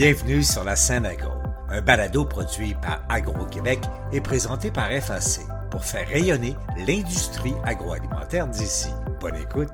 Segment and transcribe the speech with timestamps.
[0.00, 1.28] Bienvenue sur la scène agro,
[1.68, 3.80] un balado produit par Agro-Québec
[4.14, 6.54] et présenté par FAC pour faire rayonner
[6.88, 8.88] l'industrie agroalimentaire d'ici.
[9.20, 9.68] Bonne écoute.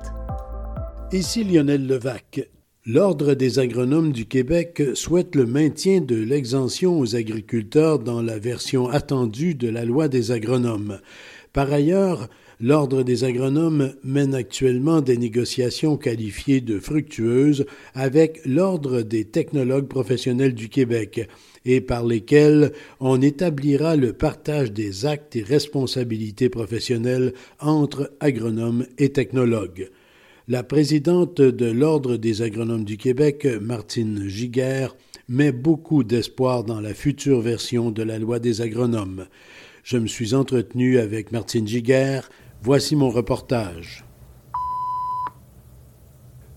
[1.13, 2.41] Ici Lionel Levac.
[2.85, 8.89] L'Ordre des agronomes du Québec souhaite le maintien de l'exemption aux agriculteurs dans la version
[8.89, 10.99] attendue de la loi des agronomes.
[11.53, 12.27] Par ailleurs,
[12.59, 20.55] L'Ordre des agronomes mène actuellement des négociations qualifiées de fructueuses avec l'Ordre des technologues professionnels
[20.55, 21.29] du Québec
[21.65, 29.09] et par lesquelles on établira le partage des actes et responsabilités professionnelles entre agronomes et
[29.09, 29.91] technologues.
[30.47, 34.95] La présidente de l'Ordre des agronomes du Québec, Martine Giguère,
[35.29, 39.27] met beaucoup d'espoir dans la future version de la loi des agronomes.
[39.83, 42.29] Je me suis entretenu avec Martine Giguère,
[42.61, 44.03] Voici mon reportage.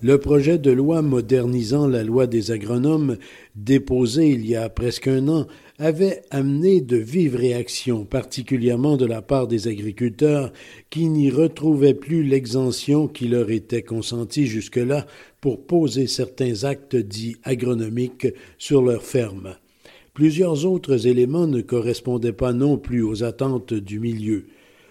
[0.02, 3.18] Le projet de loi modernisant la loi des agronomes,
[3.54, 5.46] déposé il y a presque un an,
[5.78, 10.54] avait amené de vives réactions, particulièrement de la part des agriculteurs
[10.88, 15.06] qui n'y retrouvaient plus l'exemption qui leur était consentie jusque-là
[15.42, 19.56] pour poser certains actes dits agronomiques sur leurs fermes.
[20.14, 24.46] Plusieurs autres éléments ne correspondaient pas non plus aux attentes du milieu.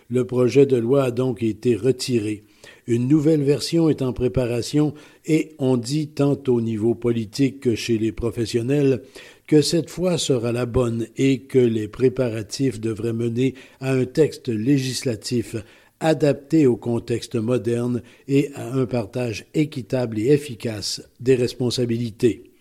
[0.09, 2.43] Le projet de loi a donc été retiré.
[2.87, 4.95] Une nouvelle version est en préparation
[5.27, 9.03] et on dit tant au niveau politique que chez les professionnels
[9.45, 14.47] que cette fois sera la bonne et que les préparatifs devraient mener à un texte
[14.47, 15.55] législatif
[15.99, 22.51] adapté au contexte moderne et à un partage équitable et efficace des responsabilités.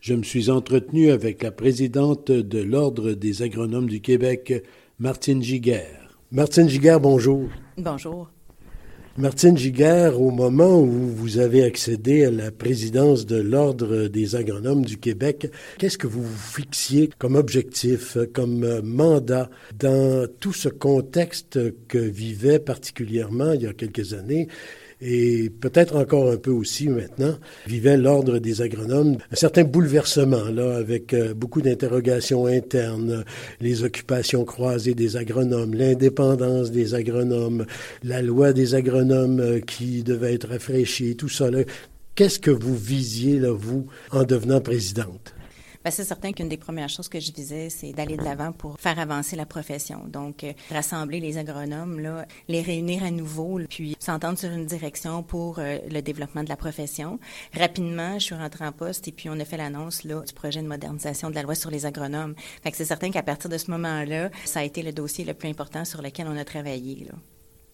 [0.00, 4.62] Je me suis entretenu avec la présidente de l'Ordre des agronomes du Québec,
[4.98, 6.07] Martine Giguère.
[6.30, 7.48] Martine Giguère, bonjour.
[7.78, 8.30] Bonjour.
[9.16, 14.84] Martine Giguère, au moment où vous avez accédé à la présidence de l'Ordre des agronomes
[14.84, 19.48] du Québec, qu'est-ce que vous fixiez comme objectif, comme mandat
[19.78, 24.48] dans tout ce contexte que vivait particulièrement il y a quelques années
[25.00, 27.34] et peut-être encore un peu aussi maintenant,
[27.66, 29.18] vivait l'ordre des agronomes.
[29.30, 33.24] Un certain bouleversement, là, avec euh, beaucoup d'interrogations internes,
[33.60, 37.64] les occupations croisées des agronomes, l'indépendance des agronomes,
[38.02, 41.48] la loi des agronomes euh, qui devait être rafraîchie, tout ça.
[42.14, 45.34] Qu'est-ce que vous visiez, là, vous, en devenant présidente?
[45.84, 48.78] Ben, c'est certain qu'une des premières choses que je visais, c'est d'aller de l'avant pour
[48.80, 50.02] faire avancer la profession.
[50.06, 55.58] Donc, euh, rassembler les agronomes, les réunir à nouveau, puis s'entendre sur une direction pour
[55.58, 57.18] euh, le développement de la profession.
[57.54, 60.66] Rapidement, je suis rentrée en poste et puis on a fait l'annonce du projet de
[60.66, 62.34] modernisation de la loi sur les agronomes.
[62.72, 65.84] C'est certain qu'à partir de ce moment-là, ça a été le dossier le plus important
[65.84, 67.08] sur lequel on a travaillé.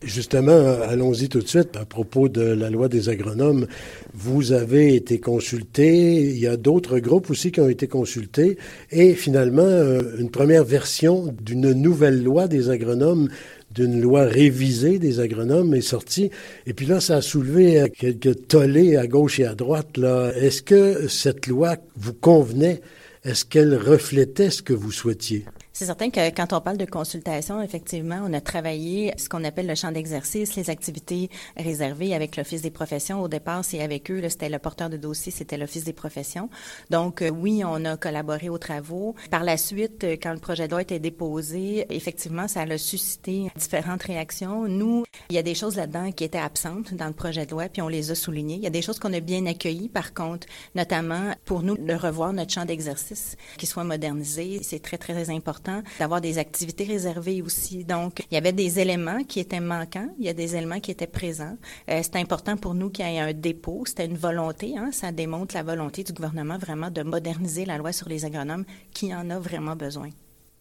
[0.04, 1.76] Justement, allons-y tout de suite.
[1.76, 3.66] À propos de la loi des agronomes,
[4.12, 6.20] vous avez été consulté.
[6.20, 8.58] Il y a d'autres groupes aussi qui ont été consultés.
[8.90, 13.28] Et finalement, euh, une première version d'une nouvelle loi des agronomes
[13.74, 16.30] d'une loi révisée des agronomes est sortie.
[16.66, 19.98] Et puis là, ça a soulevé euh, quelques tollés à gauche et à droite.
[20.36, 22.82] Est-ce que cette loi vous convenait?
[23.24, 25.46] Est-ce qu'elle reflétait ce que vous souhaitiez?
[25.76, 29.66] C'est certain que quand on parle de consultation, effectivement, on a travaillé ce qu'on appelle
[29.66, 33.20] le champ d'exercice, les activités réservées avec l'Office des professions.
[33.20, 36.48] Au départ, c'est avec eux, c'était le porteur de dossier, c'était l'Office des professions.
[36.90, 39.16] Donc, euh, oui, on a collaboré aux travaux.
[39.32, 43.50] Par la suite, euh, quand le projet de loi était déposé, effectivement, ça a suscité
[43.56, 44.68] différentes réactions.
[44.68, 47.64] Nous, il y a des choses là-dedans qui étaient absentes dans le projet de loi,
[47.68, 48.54] puis on les a soulignées.
[48.54, 50.46] Il y a des choses qu'on a bien accueillies, par contre,
[50.76, 54.60] notamment pour nous, de revoir notre champ d'exercice, qui soit modernisé.
[54.62, 55.63] C'est très, très important
[55.98, 57.84] d'avoir des activités réservées aussi.
[57.84, 60.90] Donc, il y avait des éléments qui étaient manquants, il y a des éléments qui
[60.90, 61.56] étaient présents.
[61.88, 65.12] Euh, c'est important pour nous qu'il y ait un dépôt, c'était une volonté, hein, ça
[65.12, 69.30] démontre la volonté du gouvernement vraiment de moderniser la loi sur les agronomes qui en
[69.30, 70.10] a vraiment besoin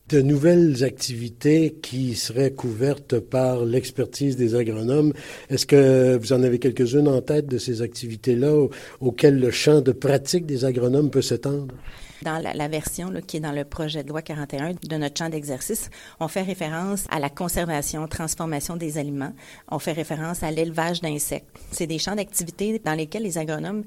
[0.10, 5.14] de nouvelles activités qui seraient couvertes par l'expertise des agronomes.
[5.50, 8.68] Est-ce que vous en avez quelques-unes en tête de ces activités-là
[9.00, 11.74] auxquelles le champ de pratique des agronomes peut s'étendre?
[12.22, 15.90] Dans la, version qui est dans le projet de loi 41 de notre champ d'exercice,
[16.22, 19.34] on fait référence à la conservation, transformation des aliments.
[19.70, 21.48] On fait référence à l'élevage d'insectes.
[21.72, 23.84] C'est des champs d'activité dans lesquels les agronomes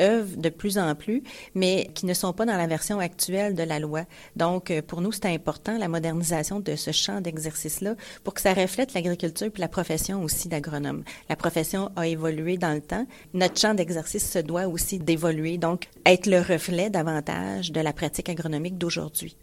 [0.00, 1.22] œuvrent de plus en plus,
[1.54, 4.04] mais qui ne sont pas dans la version actuelle de la loi.
[4.36, 8.54] Donc, euh, pour nous, c'est important la modernisation de ce champ d'exercice-là pour que ça
[8.54, 11.04] reflète l'agriculture puis la profession aussi d'agronome.
[11.28, 13.06] La profession a évolué dans le temps.
[13.32, 18.28] Notre champ d'exercice se doit aussi d'évoluer, donc être le reflet davantage de la pratique
[18.28, 19.36] agronomique d'aujourd'hui.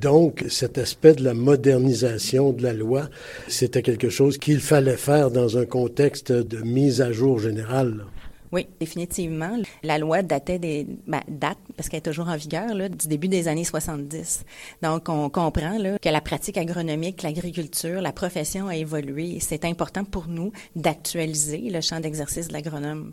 [0.00, 3.08] Donc, cet aspect de la modernisation de la loi,
[3.46, 8.06] c'était quelque chose qu'il fallait faire dans un contexte de mise à jour générale.
[8.52, 9.56] Oui, définitivement.
[9.82, 13.28] La loi datait des ben, date parce qu'elle est toujours en vigueur là, du début
[13.28, 14.44] des années 70.
[14.82, 19.38] Donc on comprend que la pratique agronomique, l'agriculture, la profession a évolué.
[19.40, 23.12] C'est important pour nous d'actualiser le champ d'exercice de l'agronome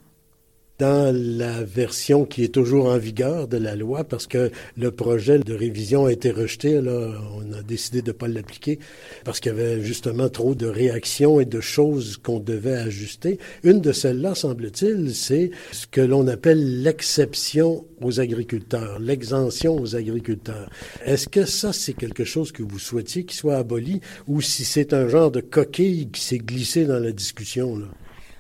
[0.80, 5.38] dans la version qui est toujours en vigueur de la loi parce que le projet
[5.38, 6.82] de révision a été rejeté.
[6.82, 8.80] Là, on a décidé de ne pas l'appliquer
[9.26, 13.40] parce qu'il y avait justement trop de réactions et de choses qu'on devait ajuster.
[13.64, 20.70] Une de celles-là, semble-t-il, c'est ce que l'on appelle l'exception aux agriculteurs, l'exemption aux agriculteurs.
[21.06, 24.94] Est-ce que ça, c'est quelque chose que vous souhaitiez qu'il soit aboli ou si c'est
[24.94, 27.78] un genre de coquille qui s'est glissé dans la discussion?
[27.78, 27.88] Là?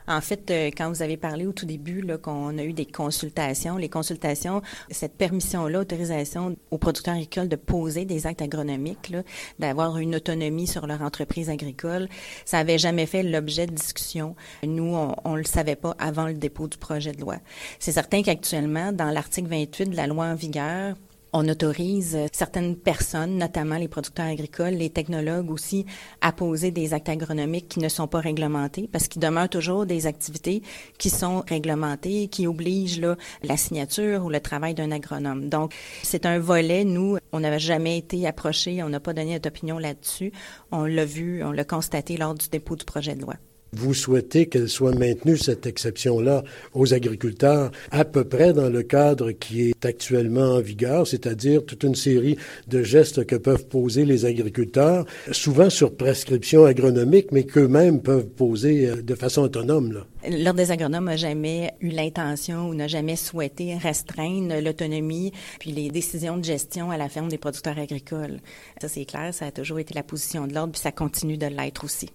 [0.10, 3.78] En fait, euh, quand vous avez parlé au tout début qu'on a eu des consultations,
[3.78, 9.14] les consultations, cette permission-là, autorisation aux producteurs agricoles de poser des actes agronomiques,
[9.60, 12.10] d'avoir une autonomie sur leur entreprise agricole,
[12.44, 14.36] ça n'avait jamais fait l'objet de discussion.
[14.64, 17.36] Nous, on ne le savait pas avant le dépôt du projet de loi.
[17.78, 20.96] C'est certain qu'actuellement, dans l'article 28 de la loi en vigueur,
[21.34, 25.86] on autorise certaines personnes, notamment les producteurs agricoles, les technologues aussi,
[26.22, 30.08] à poser des actes agronomiques qui ne sont pas réglementés, parce qu'il demeure toujours des
[30.08, 30.62] activités
[30.98, 35.50] qui sont réglementées, qui obligent là, la signature ou le travail d'un agronome.
[35.50, 35.74] Donc,
[36.04, 40.31] c'est un volet, nous, on n'avait jamais été approché, on n'a pas donné d'opinion là-dessus.
[40.72, 43.36] On l'a vu, on l'a constaté lors du dépôt du projet de loi.
[43.71, 46.44] Vous souhaitez qu'elle soit maintenue, cette exception-là,
[46.74, 51.83] aux agriculteurs, à peu près dans le cadre qui est actuellement en vigueur, c'est-à-dire toute
[51.83, 52.38] une série
[52.68, 58.89] de gestes que peuvent poser les agriculteurs, souvent sur prescription agronomique, mais qu'eux-mêmes peuvent poser
[58.89, 60.04] euh, de façon autonome.
[60.27, 65.89] L'Ordre des agronomes n'a jamais eu l'intention ou n'a jamais souhaité restreindre l'autonomie puis les
[65.89, 68.39] décisions de gestion à la ferme des producteurs agricoles.
[68.81, 71.48] Ça, c'est clair, ça a toujours été la position de l'Ordre, puis ça continue de
[71.48, 72.10] l'être aussi.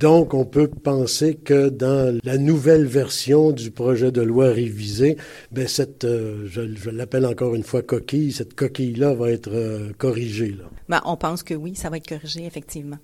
[0.00, 5.16] Donc, on peut penser que dans la nouvelle version du projet de loi révisé,
[5.50, 10.54] ben cette, euh, je, l'appelle encore une fois coquille, cette coquille-là va être euh, corrigée.
[10.58, 10.64] Là.
[10.88, 12.98] Ben, on pense que oui, ça va être corrigé, effectivement.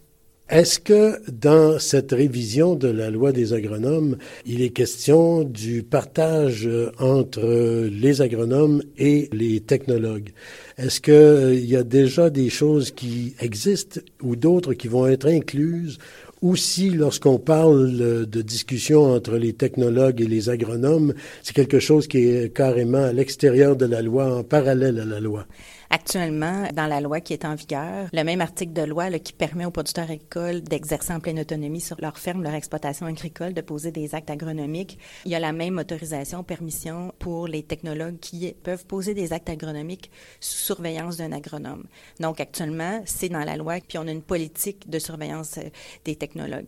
[0.50, 6.66] Est-ce que dans cette révision de la loi des agronomes, il est question du partage
[6.66, 10.32] euh, entre les agronomes et les technologues?
[10.76, 15.98] Est-ce qu'il y a déjà des choses qui existent ou d'autres qui vont être incluses
[16.44, 22.18] aussi, lorsqu'on parle de discussion entre les technologues et les agronomes, c'est quelque chose qui
[22.18, 25.46] est carrément à l'extérieur de la loi, en parallèle à la loi.
[25.94, 29.64] Actuellement, dans la loi qui est en vigueur, le même article de loi qui permet
[29.64, 33.92] aux producteurs agricoles d'exercer en pleine autonomie sur leur ferme, leur exploitation agricole, de poser
[33.92, 38.86] des actes agronomiques, il y a la même autorisation, permission pour les technologues qui peuvent
[38.86, 40.10] poser des actes agronomiques
[40.40, 41.84] sous surveillance d'un agronome.
[42.18, 45.70] Donc actuellement, c'est dans la loi, puis on a une politique de surveillance euh,
[46.04, 46.66] des technologues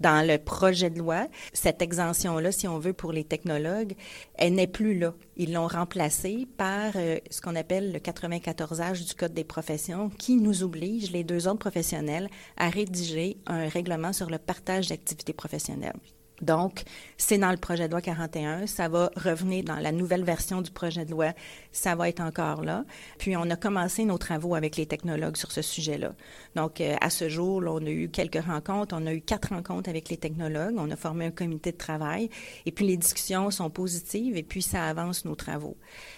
[0.00, 3.94] dans le projet de loi, cette exemption-là, si on veut, pour les technologues,
[4.34, 5.14] elle n'est plus là.
[5.36, 10.36] Ils l'ont remplacée par euh, ce qu'on appelle le 94H du Code des professions, qui
[10.36, 15.94] nous oblige, les deux autres professionnels, à rédiger un règlement sur le partage d'activités professionnelles.
[16.40, 16.82] Donc,
[17.16, 20.70] c'est dans le projet de loi 41, ça va revenir dans la nouvelle version du
[20.70, 21.32] projet de loi,
[21.72, 22.84] ça va être encore là.
[23.18, 26.14] Puis, on a commencé nos travaux avec les technologues sur ce sujet-là.
[26.54, 29.88] Donc, euh, à ce jour, on a eu quelques rencontres, on a eu quatre rencontres
[29.88, 32.30] avec les technologues, on a formé un comité de travail,
[32.66, 35.76] et puis les discussions sont positives, et puis ça avance nos travaux.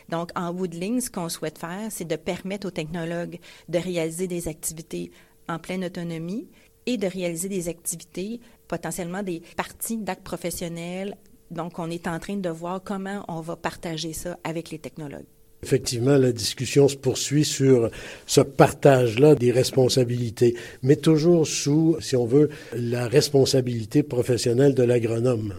[0.08, 3.38] Donc, en bout ce qu'on souhaite faire, c'est de permettre aux technologues
[3.68, 5.10] de réaliser des activités
[5.48, 6.48] en pleine autonomie,
[6.86, 11.16] et de réaliser des activités, potentiellement des parties d'actes professionnels.
[11.50, 15.26] Donc, on est en train de voir comment on va partager ça avec les technologues.
[15.62, 17.90] Effectivement, la discussion se poursuit sur
[18.26, 25.54] ce partage-là des responsabilités, mais toujours sous, si on veut, la responsabilité professionnelle de l'agronome.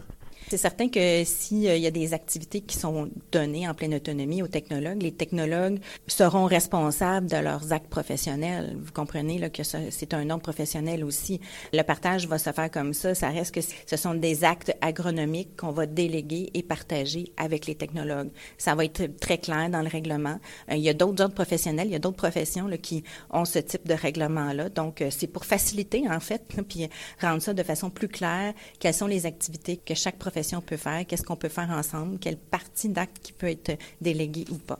[0.51, 4.49] C'est certain que s'il y a des activités qui sont données en pleine autonomie aux
[4.49, 8.75] technologues, les technologues seront responsables de leurs actes professionnels.
[8.77, 11.39] Vous comprenez là, que c'est un nom professionnel aussi.
[11.71, 13.15] Le partage va se faire comme ça.
[13.15, 17.75] Ça reste que ce sont des actes agronomiques qu'on va déléguer et partager avec les
[17.75, 18.31] technologues.
[18.57, 20.37] Ça va être très clair dans le règlement.
[20.69, 23.45] Euh, il y a d'autres ordres professionnels, il y a d'autres professions là, qui ont
[23.45, 24.67] ce type de règlement-là.
[24.67, 26.89] Donc, euh, c'est pour faciliter, en fait, puis
[27.21, 30.17] rendre ça de façon plus claire, quelles sont les activités que chaque
[30.61, 34.57] peut faire, qu'est-ce qu'on peut faire ensemble, quelle partie d'acte qui peut être déléguée ou
[34.57, 34.79] pas.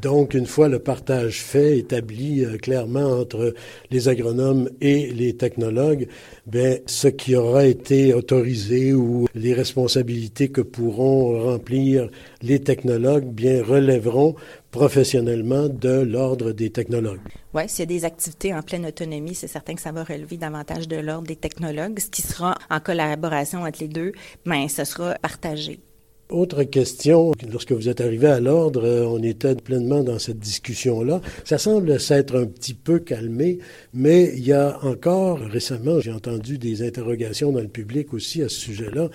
[0.00, 3.54] Donc, une fois le partage fait, établi euh, clairement entre
[3.90, 6.06] les agronomes et les technologues,
[6.46, 12.10] ben, ce qui aura été autorisé ou les responsabilités que pourront remplir
[12.42, 14.36] les technologues, bien, relèveront
[14.70, 17.20] professionnellement de l'ordre des technologues.
[17.54, 20.36] Oui, s'il y a des activités en pleine autonomie, c'est certain que ça va relever
[20.36, 21.98] davantage de l'ordre des technologues.
[21.98, 24.12] Ce qui sera en collaboration entre les deux,
[24.44, 25.80] mais ben, ce sera partagé.
[26.30, 31.22] Autre question, lorsque vous êtes arrivé à l'ordre, euh, on était pleinement dans cette discussion-là.
[31.44, 33.60] Ça semble s'être un petit peu calmé,
[33.94, 38.50] mais il y a encore, récemment, j'ai entendu des interrogations dans le public aussi à
[38.50, 39.08] ce sujet-là.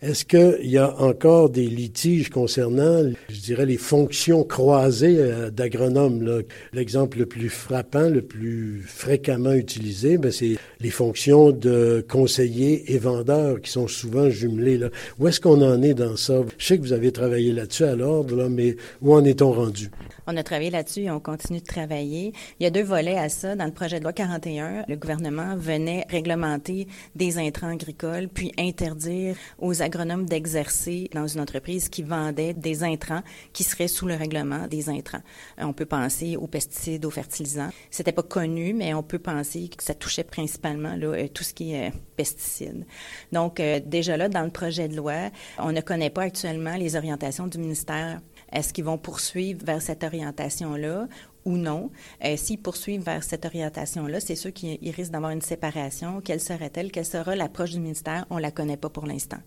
[0.00, 6.44] Est-ce qu'il y a encore des litiges concernant, je dirais, les fonctions croisées euh, d'agronomes?
[6.72, 12.98] L'exemple le plus frappant, le plus fréquemment utilisé, ben, c'est les fonctions de conseiller et
[12.98, 14.78] vendeur qui sont souvent jumelées.
[14.78, 14.90] Là.
[15.18, 16.42] Où est-ce qu'on en est dans ça?
[16.58, 19.90] Je sais que vous avez travaillé là-dessus à l'ordre, mais où en est-on rendu?
[20.30, 22.34] On a travaillé là-dessus et on continue de travailler.
[22.60, 23.56] Il y a deux volets à ça.
[23.56, 29.36] Dans le projet de loi 41, le gouvernement venait réglementer des intrants agricoles, puis interdire
[29.58, 33.22] aux agronomes d'exercer dans une entreprise qui vendait des intrants
[33.54, 35.22] qui seraient sous le règlement des intrants.
[35.58, 37.70] Euh, on peut penser aux pesticides, aux fertilisants.
[37.90, 41.54] C'était pas connu, mais on peut penser que ça touchait principalement là, euh, tout ce
[41.54, 42.84] qui est euh, pesticides.
[43.32, 47.46] Donc, déjà là, dans le projet de loi, on ne connaît pas actuellement les orientations
[47.46, 48.20] du ministère
[48.52, 51.08] est-ce qu'ils vont poursuivre vers cette orientation-là
[51.44, 51.90] ou non?
[52.24, 56.20] Euh, S'ils poursuivent vers cette orientation-là, c'est sûr qu'ils risquent d'avoir une séparation.
[56.20, 56.90] Quelle serait-elle?
[56.90, 58.26] Quelle sera l'approche du ministère?
[58.30, 59.38] On ne la connaît pas pour l'instant.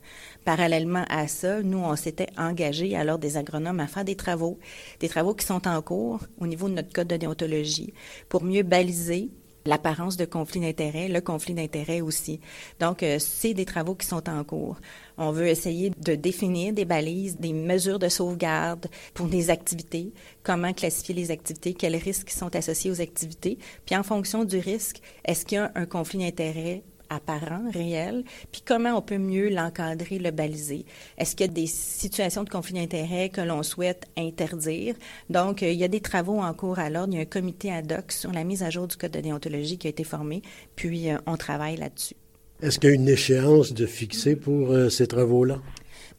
[0.46, 4.60] Parallèlement à ça, nous, on s'était engagés, alors des agronomes, à faire des travaux,
[5.00, 7.94] des travaux qui sont en cours au niveau de notre code de déontologie
[8.30, 9.30] pour mieux baliser
[9.66, 12.40] l'apparence de conflit d'intérêt, le conflit d'intérêt aussi.
[12.80, 14.78] Donc, euh, c'est des travaux qui sont en cours.
[15.18, 20.14] On veut essayer de définir des balises, des mesures de sauvegarde pour des activités,
[20.44, 25.02] comment classifier les activités, quels risques sont associés aux activités, puis en fonction du risque,
[25.26, 30.18] est-ce qu'il y a un conflit d'intérêt apparent, réel, puis comment on peut mieux l'encadrer,
[30.18, 30.86] le baliser.
[31.18, 34.96] Est-ce qu'il y a des situations de conflit d'intérêt que l'on souhaite interdire?
[35.30, 37.14] Donc, euh, il y a des travaux en cours à l'ordre.
[37.14, 39.20] Il y a un comité ad hoc sur la mise à jour du code de
[39.20, 40.42] déontologie qui a été formé,
[40.76, 42.16] puis euh, on travaille là-dessus.
[42.62, 45.60] Est-ce qu'il y a une échéance de fixer pour euh, ces travaux-là?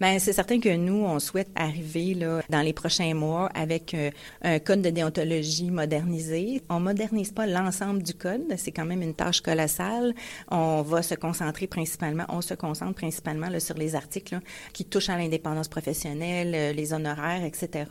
[0.02, 4.10] Bien, c'est certain que nous, on souhaite arriver là, dans les prochains mois avec euh,
[4.42, 6.60] un code de déontologie modernisé.
[6.68, 10.12] On modernise pas l'ensemble du code, c'est quand même une tâche colossale.
[10.50, 14.40] On va se concentrer principalement, on se concentre principalement là, sur les articles
[14.72, 17.84] qui touchent à l'indépendance professionnelle, euh, les honoraires, etc.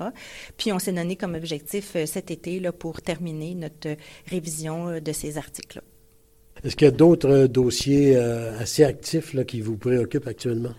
[0.58, 3.96] Puis on s'est donné comme objectif euh, cet été là, pour terminer notre
[4.28, 5.82] révision de ces articles-là.
[6.66, 10.74] Est-ce qu'il y a d'autres dossiers assez actifs là, qui vous préoccupent actuellement?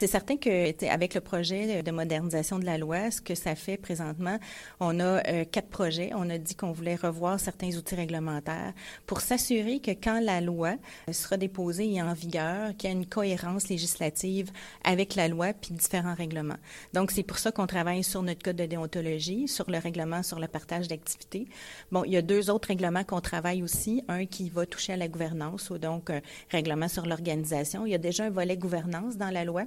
[0.00, 3.76] C'est certain que avec le projet de modernisation de la loi, ce que ça fait
[3.76, 4.38] présentement,
[4.80, 6.10] on a euh, quatre projets.
[6.14, 8.72] On a dit qu'on voulait revoir certains outils réglementaires
[9.06, 10.74] pour s'assurer que quand la loi
[11.10, 14.50] sera déposée et en vigueur, qu'il y a une cohérence législative
[14.82, 16.58] avec la loi puis différents règlements.
[16.92, 20.40] Donc c'est pour ça qu'on travaille sur notre code de déontologie, sur le règlement sur
[20.40, 21.46] le partage d'activités.
[21.92, 24.96] Bon, il y a deux autres règlements qu'on travaille aussi, un qui va toucher à
[24.96, 26.20] la gouvernance ou donc un
[26.50, 27.86] règlement sur l'organisation.
[27.86, 29.64] Il y a déjà un volet gouvernance dans la loi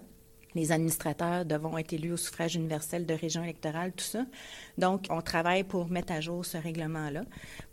[0.56, 4.26] les administrateurs devront être élus au suffrage universel de région électorale, tout ça.
[4.78, 7.24] Donc, on travaille pour mettre à jour ce règlement-là.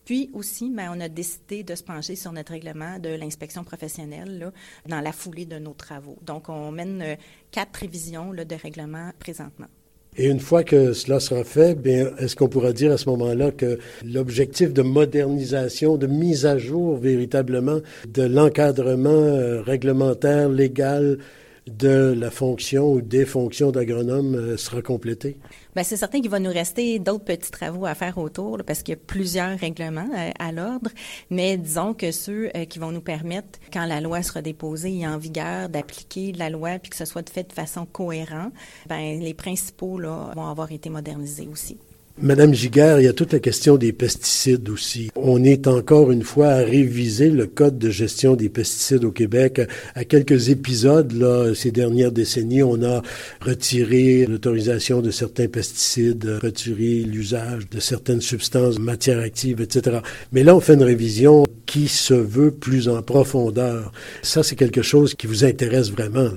[0.04, 4.38] Puis aussi, ben, on a décidé de se pencher sur notre règlement de l'inspection professionnelle
[4.38, 4.52] là,
[4.86, 6.18] dans la foulée de nos travaux.
[6.22, 7.16] Donc, on mène euh,
[7.50, 9.68] quatre révisions de règlement présentement.
[10.16, 13.50] Et une fois que cela sera fait, bien, est-ce qu'on pourra dire à ce moment-là
[13.50, 21.18] que l'objectif de modernisation, de mise à jour véritablement de l'encadrement euh, réglementaire, légal,
[21.66, 25.36] de la fonction ou des fonctions d'agronome euh, sera complétée?
[25.74, 28.94] Bien, c'est certain qu'il va nous rester d'autres petits travaux à faire autour parce qu'il
[28.94, 30.90] y a plusieurs règlements euh, à l'ordre,
[31.30, 35.06] mais disons que ceux euh, qui vont nous permettre, quand la loi sera déposée et
[35.06, 38.52] en vigueur, d'appliquer la loi puis que ce soit fait de façon cohérente,
[38.86, 41.78] ben les principaux là, vont avoir été modernisés aussi.
[42.22, 45.10] Madame Giguère, il y a toute la question des pesticides aussi.
[45.16, 49.60] On est encore une fois à réviser le code de gestion des pesticides au Québec.
[49.96, 53.02] À quelques épisodes, là, ces dernières décennies, on a
[53.40, 59.98] retiré l'autorisation de certains pesticides, retiré l'usage de certaines substances, matières actives, etc.
[60.30, 63.90] Mais là, on fait une révision qui se veut plus en profondeur.
[64.22, 66.30] Ça, c'est quelque chose qui vous intéresse vraiment.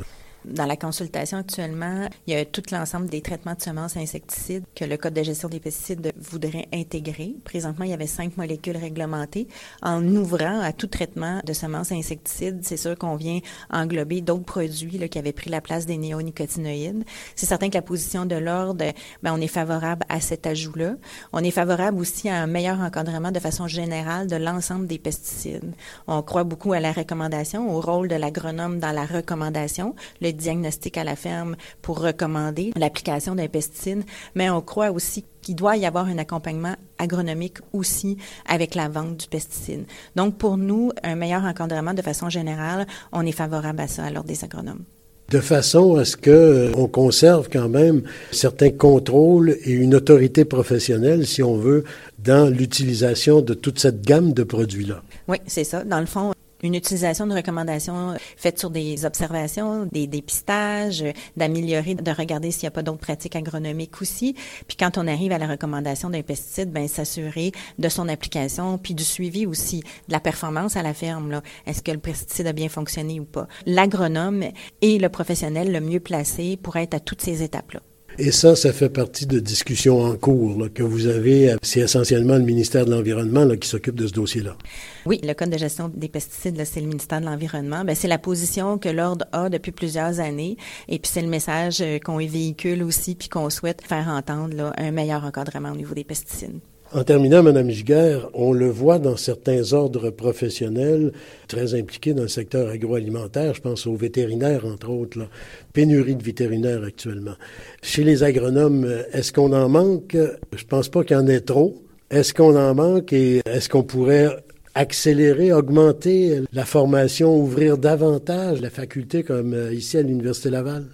[0.49, 4.85] Dans la consultation actuellement, il y a tout l'ensemble des traitements de semences insecticides que
[4.85, 7.35] le Code de gestion des pesticides voudrait intégrer.
[7.43, 9.49] Présentement, il y avait cinq molécules réglementées.
[9.81, 13.39] En ouvrant à tout traitement de semences insecticides, c'est sûr qu'on vient
[13.69, 17.03] englober d'autres produits là, qui avaient pris la place des néonicotinoïdes.
[17.35, 18.85] C'est certain que la position de l'ordre,
[19.23, 20.95] ben, on est favorable à cet ajout-là.
[21.33, 25.73] On est favorable aussi à un meilleur encadrement de façon générale de l'ensemble des pesticides.
[26.07, 29.93] On croit beaucoup à la recommandation, au rôle de l'agronome dans la recommandation.
[30.38, 34.03] Diagnostic à la ferme pour recommander l'application d'un pesticide,
[34.36, 38.17] mais on croit aussi qu'il doit y avoir un accompagnement agronomique aussi
[38.48, 39.86] avec la vente du pesticide.
[40.15, 44.10] Donc, pour nous, un meilleur encadrement de façon générale, on est favorable à ça à
[44.10, 44.84] l'ordre des agronomes.
[45.29, 50.46] de façon à ce que euh, on conserve quand même certains contrôles et une autorité
[50.46, 51.84] professionnelle, si on veut,
[52.17, 55.01] dans l'utilisation de toute cette gamme de produits-là.
[55.27, 55.84] Oui, c'est ça.
[55.84, 56.32] Dans le fond,
[56.63, 61.03] une utilisation de recommandations faites sur des observations, des dépistages,
[61.35, 64.35] d'améliorer, de regarder s'il n'y a pas d'autres pratiques agronomiques aussi.
[64.67, 68.93] Puis quand on arrive à la recommandation d'un pesticide, ben s'assurer de son application, puis
[68.93, 71.41] du suivi aussi de la performance à la ferme.
[71.65, 73.47] Est-ce que le pesticide a bien fonctionné ou pas?
[73.65, 74.43] L'agronome
[74.81, 77.81] est le professionnel le mieux placé pour être à toutes ces étapes-là.
[78.19, 81.55] Et ça, ça fait partie de discussions en cours que vous avez.
[81.62, 84.57] C'est essentiellement le ministère de l'Environnement qui s'occupe de ce dossier-là.
[85.05, 87.83] Oui, le Code de gestion des pesticides, c'est le ministère de l'Environnement.
[87.86, 90.57] Ben, c'est la position que l'Ordre a depuis plusieurs années.
[90.88, 94.91] Et puis, c'est le message euh, qu'on véhicule aussi, puis qu'on souhaite faire entendre un
[94.91, 96.59] meilleur encadrement au niveau des pesticides.
[96.94, 101.12] En terminant, Madame Giguère, on le voit dans certains ordres professionnels
[101.50, 103.53] très impliqués dans le secteur agroalimentaire.
[103.53, 105.20] Je pense aux vétérinaires, entre autres.
[105.20, 105.25] Là.
[105.74, 107.36] Pénurie de vétérinaires actuellement.
[107.82, 110.15] Chez les agronomes, est-ce qu'on en manque?
[110.56, 111.75] Je pense pas qu'il y en ait trop.
[112.10, 114.38] Est-ce qu'on en manque et est-ce qu'on pourrait
[114.74, 120.86] accélérer, augmenter la formation, ouvrir davantage la faculté comme euh, ici à l'Université Laval?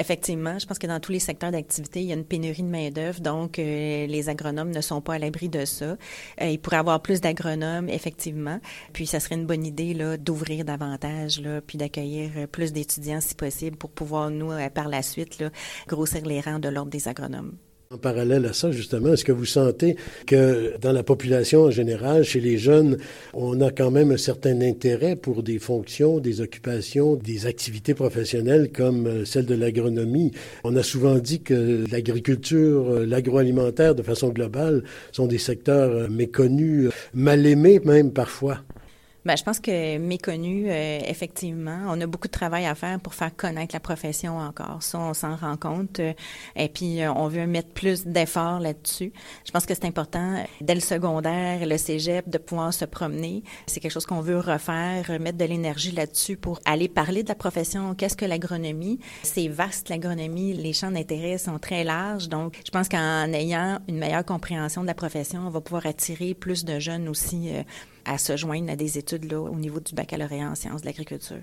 [0.00, 2.68] Effectivement, je pense que dans tous les secteurs d'activité, il y a une pénurie de
[2.68, 5.96] main-d'œuvre, donc euh, les agronomes ne sont pas à l'abri de ça.
[6.40, 8.60] Euh, il pourrait avoir plus d'agronomes, effectivement.
[8.92, 13.34] Puis, ça serait une bonne idée là d'ouvrir davantage, là, puis d'accueillir plus d'étudiants si
[13.34, 15.42] possible pour pouvoir, nous, euh, par la suite,
[15.88, 17.56] grossir les rangs de l'ordre des agronomes.
[17.90, 22.22] En parallèle à ça, justement, est-ce que vous sentez que dans la population en général,
[22.22, 22.98] chez les jeunes,
[23.32, 28.72] on a quand même un certain intérêt pour des fonctions, des occupations, des activités professionnelles
[28.72, 30.32] comme euh, celle de l'agronomie?
[30.64, 36.08] On a souvent dit que l'agriculture, euh, l'agroalimentaire, de façon globale, sont des secteurs euh,
[36.08, 38.58] méconnus, mal aimés même parfois.
[39.24, 43.14] Bien, je pense que méconnu, euh, effectivement, on a beaucoup de travail à faire pour
[43.14, 44.80] faire connaître la profession encore.
[44.80, 45.98] Ça, on s'en rend compte.
[45.98, 46.12] Euh,
[46.54, 49.12] et puis, euh, on veut mettre plus d'efforts là-dessus.
[49.44, 53.42] Je pense que c'est important, dès le secondaire, le cégep, de pouvoir se promener.
[53.66, 57.34] C'est quelque chose qu'on veut refaire, mettre de l'énergie là-dessus pour aller parler de la
[57.34, 57.96] profession.
[57.96, 59.00] Qu'est-ce que l'agronomie?
[59.24, 60.54] C'est vaste, l'agronomie.
[60.54, 62.28] Les champs d'intérêt sont très larges.
[62.28, 66.34] Donc, je pense qu'en ayant une meilleure compréhension de la profession, on va pouvoir attirer
[66.34, 67.50] plus de jeunes aussi
[68.08, 71.42] à se joindre à des études là, au niveau du baccalauréat en sciences de l'agriculture.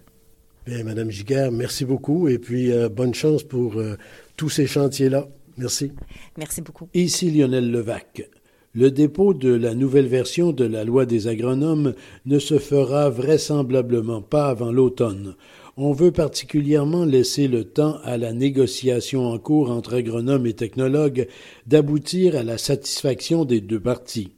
[0.65, 3.97] Bien, Madame Giguère, merci beaucoup et puis euh, bonne chance pour euh,
[4.35, 5.27] tous ces chantiers-là.
[5.57, 5.91] Merci.
[6.37, 6.89] Merci beaucoup.
[6.93, 8.27] Ici Lionel Levac.
[8.73, 11.93] Le dépôt de la nouvelle version de la loi des agronomes
[12.25, 15.35] ne se fera vraisemblablement pas avant l'automne.
[15.77, 21.27] On veut particulièrement laisser le temps à la négociation en cours entre agronomes et technologues
[21.67, 24.31] d'aboutir à la satisfaction des deux parties.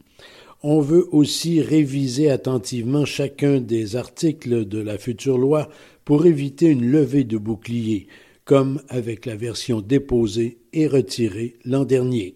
[0.64, 5.70] On veut aussi réviser attentivement chacun des articles de la future loi
[6.04, 8.08] pour éviter une levée de bouclier,
[8.44, 12.36] comme avec la version déposée et retirée l'an dernier.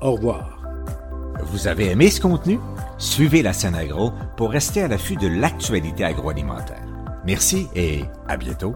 [0.00, 0.62] Au revoir.
[1.46, 2.58] Vous avez aimé ce contenu?
[2.98, 6.86] Suivez la scène agro pour rester à l'affût de l'actualité agroalimentaire.
[7.26, 8.74] Merci et à bientôt.